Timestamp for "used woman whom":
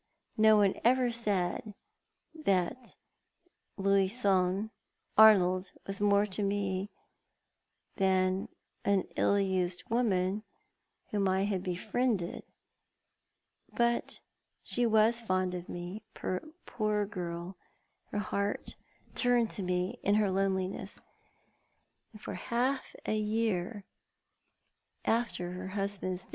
9.39-11.27